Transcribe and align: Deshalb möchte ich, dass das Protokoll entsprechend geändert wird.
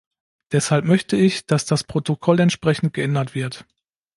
Deshalb 0.51 0.85
möchte 0.85 1.15
ich, 1.15 1.45
dass 1.45 1.65
das 1.65 1.83
Protokoll 1.83 2.39
entsprechend 2.39 2.93
geändert 2.95 3.35
wird. 3.35 3.67